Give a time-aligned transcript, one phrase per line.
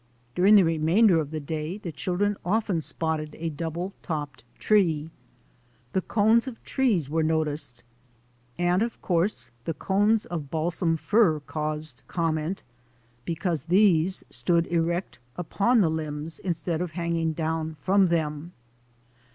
[0.33, 5.11] During the remain der of the day the children often spotted a double topped tree.
[5.93, 7.83] The cones of trees were noticed,
[8.57, 12.63] and of course the cones of the balsam fir caused com ment
[13.25, 18.53] because these stood erect upon the limbs in stead of hanging down from them.